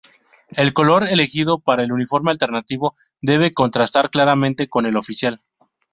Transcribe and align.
El 0.57 0.73
color 0.73 1.07
elegido 1.07 1.59
para 1.59 1.83
el 1.83 1.91
uniforme 1.91 2.31
alternativo 2.31 2.95
debe 3.21 3.53
contrastar 3.53 4.09
claramente 4.09 4.67
con 4.67 4.87
el 4.87 4.97
oficial. 4.97 5.43